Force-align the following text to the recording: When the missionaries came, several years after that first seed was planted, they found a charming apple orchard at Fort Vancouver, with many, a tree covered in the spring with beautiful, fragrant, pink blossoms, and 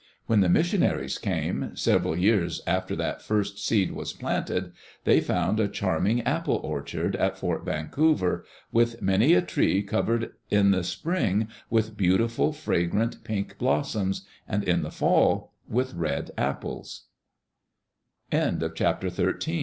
When 0.25 0.39
the 0.39 0.49
missionaries 0.49 1.19
came, 1.19 1.75
several 1.75 2.17
years 2.17 2.63
after 2.65 2.95
that 2.95 3.21
first 3.21 3.63
seed 3.63 3.91
was 3.91 4.13
planted, 4.13 4.71
they 5.03 5.21
found 5.21 5.59
a 5.59 5.67
charming 5.67 6.21
apple 6.21 6.55
orchard 6.55 7.15
at 7.17 7.37
Fort 7.37 7.63
Vancouver, 7.63 8.43
with 8.71 8.99
many, 8.99 9.35
a 9.35 9.43
tree 9.43 9.83
covered 9.83 10.31
in 10.49 10.71
the 10.71 10.83
spring 10.83 11.49
with 11.69 11.95
beautiful, 11.97 12.51
fragrant, 12.51 13.23
pink 13.23 13.59
blossoms, 13.59 14.25
and 14.47 14.63